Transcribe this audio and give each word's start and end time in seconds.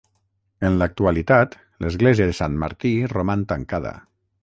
En 0.69 0.77
l'actualitat 0.81 1.53
l'església 1.85 2.29
de 2.31 2.37
Sant 2.41 2.59
Martí 2.65 2.97
roman 3.17 3.49
tancada. 3.53 3.99